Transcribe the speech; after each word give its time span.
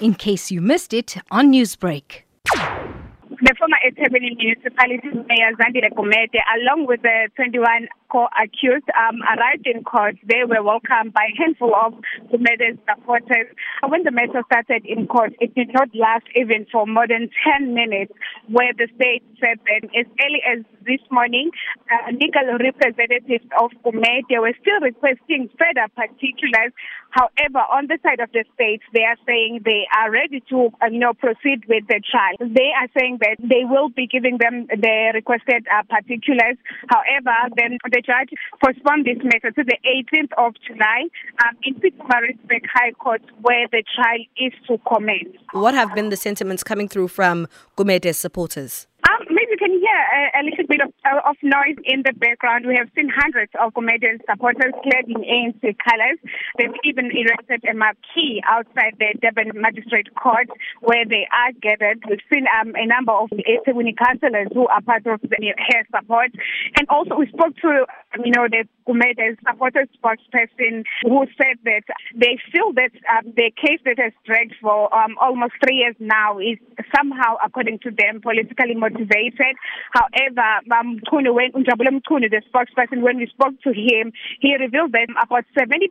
in 0.00 0.14
case 0.14 0.50
you 0.50 0.60
missed 0.60 0.92
it 0.92 1.16
on 1.30 1.52
Newsbreak. 1.52 2.22
The 2.46 3.54
former 3.58 3.76
eThekwini 3.86 4.36
municipality 4.36 5.08
mayor 5.28 5.52
Zandile 5.56 5.90
Gumede, 5.94 6.40
along 6.56 6.86
with 6.86 7.02
the 7.02 7.28
21 7.36 7.88
co-accused, 8.10 8.88
um, 8.98 9.22
arrived 9.22 9.66
in 9.66 9.82
court. 9.84 10.16
They 10.26 10.44
were 10.46 10.62
welcomed 10.62 11.12
by 11.12 11.30
a 11.30 11.36
handful 11.38 11.72
of 11.74 11.94
Gumede's 12.30 12.78
supporters. 12.88 13.48
When 13.86 14.02
the 14.04 14.10
matter 14.10 14.42
started 14.46 14.84
in 14.84 15.06
court, 15.06 15.32
it 15.40 15.54
did 15.54 15.72
not 15.72 15.88
last 15.94 16.26
even 16.34 16.66
for 16.70 16.86
more 16.86 17.06
than 17.06 17.30
10 17.58 17.74
minutes, 17.74 18.12
where 18.48 18.72
the 18.76 18.88
state 18.96 19.22
said 19.40 19.58
that 19.64 19.88
as 19.94 20.06
early 20.20 20.42
as 20.44 20.64
this 20.86 21.00
morning, 21.10 21.50
uh, 21.90 22.10
legal 22.12 22.58
representatives 22.58 23.46
of 23.58 23.70
Gumede 23.84 24.36
were 24.38 24.54
still 24.60 24.80
requesting 24.80 25.48
further 25.58 25.88
particulars. 25.94 26.72
However, 27.10 27.66
on 27.74 27.88
the 27.90 27.98
side 28.02 28.20
of 28.20 28.30
the 28.32 28.44
state, 28.54 28.80
they 28.94 29.02
are 29.02 29.18
saying 29.26 29.62
they 29.64 29.86
are 29.98 30.10
ready 30.10 30.42
to, 30.50 30.70
uh, 30.80 30.86
you 30.86 31.00
know, 31.00 31.12
proceed 31.14 31.66
with 31.66 31.86
the 31.88 32.00
trial. 32.06 32.38
They 32.38 32.70
are 32.70 32.86
saying 32.96 33.18
that 33.20 33.36
they 33.42 33.66
will 33.66 33.88
be 33.88 34.06
giving 34.06 34.38
them 34.38 34.66
the 34.70 35.10
requested 35.14 35.66
uh, 35.66 35.82
particulars. 35.90 36.56
However, 36.86 37.34
then 37.56 37.78
the 37.82 37.99
judge 38.00 38.30
postponed 38.62 39.06
this 39.06 39.18
matter 39.22 39.50
to 39.50 39.64
the 39.64 39.76
18th 39.86 40.32
of 40.38 40.54
July 40.66 41.08
um, 41.44 41.56
in 41.62 41.74
Pietermaritzburg 41.74 42.64
High 42.72 42.92
Court, 42.92 43.22
where 43.42 43.66
the 43.70 43.82
trial 43.94 44.24
is 44.36 44.52
to 44.68 44.78
commence. 44.88 45.36
What 45.52 45.74
have 45.74 45.94
been 45.94 46.08
the 46.08 46.16
sentiments 46.16 46.62
coming 46.62 46.88
through 46.88 47.08
from 47.08 47.46
Gumede's 47.76 48.18
supporters? 48.18 48.86
Um, 49.08 49.26
maybe 49.30 49.52
you 49.52 49.58
can 49.58 49.72
hear 49.72 49.89
a, 50.00 50.40
a 50.40 50.42
little 50.42 50.66
bit 50.66 50.80
of, 50.80 50.92
of 51.24 51.36
noise 51.42 51.78
in 51.84 52.02
the 52.04 52.12
background. 52.16 52.66
We 52.66 52.76
have 52.76 52.88
seen 52.94 53.10
hundreds 53.12 53.52
of 53.60 53.74
Gumede's 53.74 54.22
supporters 54.28 54.74
clad 54.82 55.06
in 55.08 55.20
ANC 55.20 55.62
colors. 55.84 56.18
They've 56.58 56.74
even 56.84 57.10
erected 57.12 57.64
a 57.68 57.74
marquee 57.74 58.42
outside 58.48 58.96
the 58.98 59.14
Durban 59.20 59.52
Magistrate 59.54 60.14
Court 60.14 60.48
where 60.80 61.04
they 61.04 61.28
are 61.30 61.52
gathered. 61.60 62.02
We've 62.08 62.24
seen 62.32 62.46
um, 62.60 62.74
a 62.74 62.86
number 62.86 63.12
of 63.12 63.30
eThekwini 63.30 63.96
councillors 63.96 64.48
who 64.54 64.66
are 64.68 64.82
part 64.82 65.06
of 65.06 65.20
the 65.20 65.54
hair 65.56 65.86
support. 65.94 66.30
And 66.76 66.88
also 66.88 67.16
we 67.16 67.26
spoke 67.28 67.56
to, 67.62 67.86
you 68.24 68.32
know, 68.32 68.48
the 68.48 68.64
Gumede 68.86 69.36
supporter 69.46 69.86
spokesperson 69.94 70.84
who 71.04 71.26
said 71.38 71.56
that 71.64 71.86
they 72.14 72.38
feel 72.52 72.72
that 72.74 72.90
um, 73.06 73.32
the 73.36 73.52
case 73.54 73.78
that 73.84 73.98
has 73.98 74.12
dragged 74.24 74.54
for 74.60 74.92
um, 74.94 75.14
almost 75.20 75.54
three 75.62 75.76
years 75.76 75.94
now 76.00 76.38
is 76.38 76.58
somehow, 76.94 77.36
according 77.44 77.78
to 77.80 77.90
them, 77.90 78.20
politically 78.20 78.74
motivated. 78.74 79.54
However, 79.92 80.48
um, 80.74 80.98
when 81.10 81.52
the 81.54 82.42
spokesperson, 82.50 83.02
when 83.02 83.18
we 83.18 83.26
spoke 83.26 83.54
to 83.62 83.70
him, 83.70 84.12
he 84.40 84.56
revealed 84.58 84.92
that 84.92 85.06
about 85.22 85.44
70% 85.56 85.86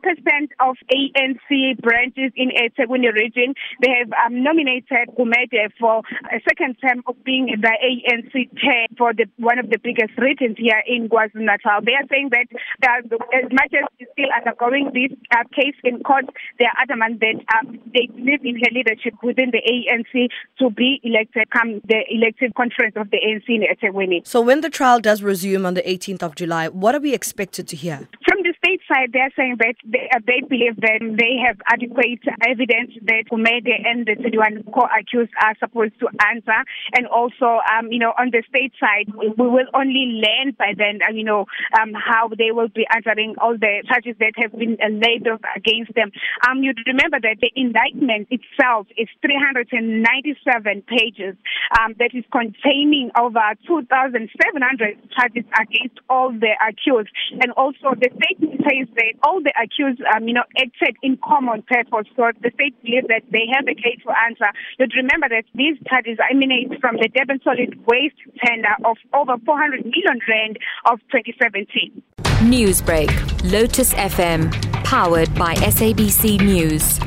of 0.60 0.76
ANC 0.92 1.80
branches 1.80 2.32
in 2.36 2.50
eThekwini 2.50 3.12
region, 3.14 3.54
they 3.80 3.90
have 3.98 4.12
um, 4.26 4.42
nominated 4.42 5.08
Gumede 5.16 5.72
for 5.78 6.02
a 6.28 6.40
second 6.48 6.76
term 6.84 7.02
of 7.06 7.16
being 7.24 7.46
the 7.60 7.72
ANC 7.80 8.34
chair 8.58 8.86
for 8.98 9.14
the, 9.14 9.26
one 9.38 9.58
of 9.58 9.70
the 9.70 9.78
biggest 9.78 10.12
regions 10.18 10.56
here 10.58 10.82
in 10.86 11.08
KwaZulu-Natal. 11.08 11.80
They 11.84 11.96
are 11.96 12.06
saying 12.10 12.19
that 12.28 12.46
uh, 12.82 13.00
as 13.32 13.50
much 13.50 13.72
as 13.72 13.84
he's 13.98 14.08
still 14.12 14.28
undergoing 14.36 14.90
this 14.92 15.16
uh, 15.32 15.44
case 15.54 15.74
in 15.84 16.02
court, 16.02 16.26
they 16.58 16.66
are 16.66 16.76
adamant 16.82 17.20
that 17.20 17.40
um, 17.56 17.78
they 17.94 18.06
believe 18.06 18.44
in 18.44 18.56
her 18.56 18.70
leadership 18.72 19.14
within 19.22 19.50
the 19.50 19.62
ANC 19.64 20.28
to 20.58 20.70
be 20.70 21.00
elected 21.02 21.48
come 21.50 21.80
the 21.88 22.04
elective 22.10 22.52
conference 22.54 22.94
of 22.96 23.10
the 23.10 23.18
ANC 23.18 23.48
in 23.48 23.62
eThekwini. 23.62 24.26
So 24.26 24.40
when 24.40 24.60
the 24.60 24.70
trial 24.70 25.00
does 25.00 25.22
resume 25.22 25.64
on 25.64 25.74
the 25.74 25.82
18th 25.82 26.22
of 26.22 26.34
July, 26.34 26.68
what 26.68 26.94
are 26.94 27.00
we 27.00 27.14
expected 27.14 27.66
to 27.68 27.76
hear? 27.76 28.08
From 28.28 28.39
side, 28.88 29.10
they're 29.12 29.32
saying 29.36 29.56
that 29.58 29.74
they, 29.84 30.08
uh, 30.14 30.20
they 30.26 30.40
believe 30.46 30.76
that 30.80 31.00
they 31.00 31.40
have 31.44 31.58
adequate 31.66 32.22
evidence 32.46 32.92
that 33.06 33.28
Gumede 33.30 33.72
and 33.84 34.06
the 34.06 34.16
31 34.16 34.64
co-accused 34.72 35.32
are 35.42 35.56
supposed 35.58 35.98
to 36.00 36.08
answer. 36.28 36.60
And 36.94 37.06
also, 37.06 37.60
um, 37.66 37.90
you 37.90 37.98
know, 37.98 38.12
on 38.18 38.30
the 38.30 38.42
state 38.48 38.72
side, 38.78 39.12
we, 39.16 39.28
we 39.36 39.48
will 39.48 39.68
only 39.74 40.20
learn 40.22 40.52
by 40.58 40.72
then, 40.76 41.00
uh, 41.02 41.12
you 41.12 41.24
know, 41.24 41.46
um, 41.80 41.92
how 41.94 42.28
they 42.28 42.50
will 42.52 42.68
be 42.68 42.86
answering 42.94 43.34
all 43.38 43.56
the 43.56 43.82
charges 43.88 44.16
that 44.20 44.32
have 44.36 44.52
been 44.52 44.76
uh, 44.82 44.88
laid 44.88 45.26
against 45.56 45.94
them. 45.94 46.10
Um, 46.48 46.62
you 46.62 46.72
remember 46.86 47.18
that 47.20 47.38
the 47.40 47.50
indictment 47.56 48.28
itself 48.30 48.86
is 48.96 49.08
397 49.22 50.82
pages 50.86 51.36
um, 51.78 51.94
that 51.98 52.10
is 52.14 52.24
containing 52.32 53.10
over 53.18 53.40
2,700 53.66 54.98
charges 55.14 55.44
against 55.54 56.00
all 56.08 56.32
the 56.32 56.54
accused. 56.58 57.10
And 57.42 57.52
also 57.52 57.94
the 57.94 58.10
statement 58.18 58.60
says 58.66 58.88
that 58.96 59.12
all 59.22 59.42
the 59.42 59.52
accused, 59.54 60.02
um, 60.14 60.26
you 60.26 60.34
know, 60.34 60.46
acted 60.58 60.96
in 61.02 61.18
common 61.22 61.62
purpose. 61.62 62.10
So 62.16 62.30
the 62.42 62.50
state 62.54 62.74
believes 62.82 63.06
that 63.08 63.22
they 63.30 63.46
have 63.54 63.66
a 63.68 63.74
case 63.74 64.02
to 64.06 64.12
answer. 64.26 64.50
But 64.78 64.90
remember 64.96 65.28
that 65.30 65.44
these 65.54 65.78
charges 65.88 66.18
emanate 66.30 66.80
from 66.80 66.96
the 66.96 67.08
Durban 67.08 67.40
Solid 67.44 67.78
Waste 67.86 68.18
tender 68.44 68.74
of 68.84 68.96
over 69.14 69.38
400 69.44 69.84
million 69.86 70.18
rand 70.28 70.58
of 70.90 70.98
2017. 71.14 72.02
Newsbreak, 72.40 73.10
Lotus 73.52 73.92
FM, 73.94 74.50
powered 74.82 75.32
by 75.34 75.54
SABC 75.56 76.40
News. 76.40 76.98